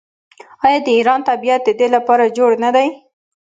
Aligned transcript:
آیا 0.65 0.79
د 0.83 0.87
ایران 0.97 1.21
طبیعت 1.29 1.61
د 1.65 1.69
دې 1.79 1.87
لپاره 1.95 2.33
جوړ 2.37 2.51
نه 2.63 2.69
دی؟ 2.75 2.87